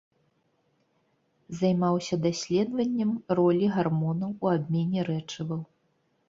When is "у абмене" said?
4.47-4.99